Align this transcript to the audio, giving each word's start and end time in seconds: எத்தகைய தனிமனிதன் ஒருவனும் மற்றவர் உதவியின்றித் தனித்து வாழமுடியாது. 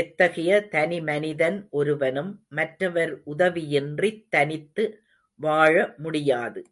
எத்தகைய 0.00 0.50
தனிமனிதன் 0.72 1.56
ஒருவனும் 1.70 2.28
மற்றவர் 2.50 3.12
உதவியின்றித் 3.26 4.22
தனித்து 4.28 4.84
வாழமுடியாது. 5.40 6.62